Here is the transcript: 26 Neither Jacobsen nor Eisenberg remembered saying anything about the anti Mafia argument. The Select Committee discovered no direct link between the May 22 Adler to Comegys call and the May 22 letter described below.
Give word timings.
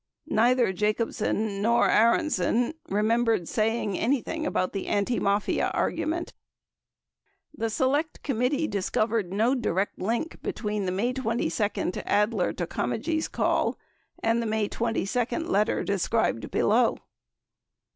26 0.29 0.35
Neither 0.35 0.73
Jacobsen 0.73 1.61
nor 1.61 1.87
Eisenberg 1.91 2.73
remembered 2.89 3.47
saying 3.47 3.95
anything 3.99 4.47
about 4.47 4.73
the 4.73 4.87
anti 4.87 5.19
Mafia 5.19 5.67
argument. 5.75 6.33
The 7.53 7.69
Select 7.69 8.23
Committee 8.23 8.65
discovered 8.67 9.31
no 9.31 9.53
direct 9.53 9.99
link 9.99 10.41
between 10.41 10.87
the 10.87 10.91
May 10.91 11.13
22 11.13 11.99
Adler 12.03 12.51
to 12.51 12.65
Comegys 12.65 13.31
call 13.31 13.77
and 14.23 14.41
the 14.41 14.47
May 14.47 14.67
22 14.67 15.37
letter 15.37 15.83
described 15.83 16.49
below. 16.49 16.97